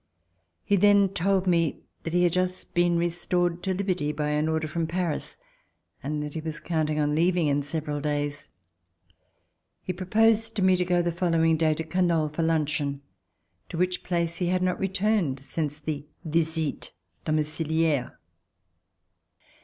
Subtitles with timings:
[0.63, 4.67] He then told me that he had just been restored to liberty by an order
[4.67, 5.37] from Paris
[6.01, 8.49] and that he was counting on leaving in several days.
[9.83, 13.03] He proposed to me to go the following day to Canoles for luncheon,
[13.69, 16.93] to which place he had not re turned since the visite
[17.27, 18.15] doviiciliaire.